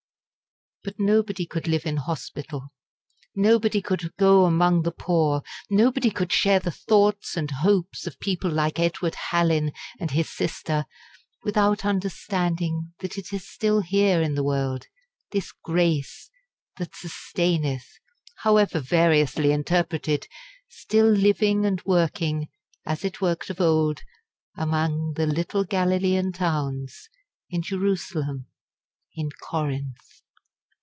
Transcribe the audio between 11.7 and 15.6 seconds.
understanding that it is still here in the world this